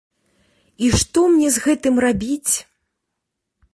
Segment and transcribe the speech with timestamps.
[0.85, 2.53] І што мне з гэтым рабіць?